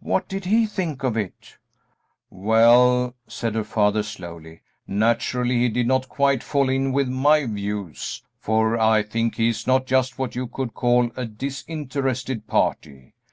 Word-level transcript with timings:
"What 0.00 0.26
did 0.26 0.46
he 0.46 0.66
think 0.66 1.04
of 1.04 1.16
it?" 1.16 1.56
"Well," 2.30 3.14
said 3.28 3.54
her 3.54 3.62
father, 3.62 4.02
slowly, 4.02 4.60
"naturally 4.88 5.56
he 5.60 5.68
did 5.68 5.86
not 5.86 6.08
quite 6.08 6.42
fall 6.42 6.68
in 6.68 6.90
with 6.90 7.08
my 7.08 7.46
views, 7.46 8.24
for 8.40 8.76
I 8.76 9.04
think 9.04 9.36
he 9.36 9.50
is 9.50 9.64
not 9.64 9.86
just 9.86 10.18
what 10.18 10.34
you 10.34 10.48
could 10.48 10.74
call 10.74 11.12
a 11.14 11.26
disinterested 11.26 12.48
party. 12.48 13.14